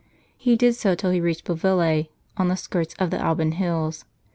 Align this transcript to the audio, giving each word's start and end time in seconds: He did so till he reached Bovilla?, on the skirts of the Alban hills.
He 0.35 0.55
did 0.55 0.73
so 0.73 0.95
till 0.95 1.11
he 1.11 1.21
reached 1.21 1.45
Bovilla?, 1.45 2.05
on 2.35 2.47
the 2.47 2.57
skirts 2.57 2.95
of 2.97 3.11
the 3.11 3.23
Alban 3.23 3.51
hills. 3.51 4.03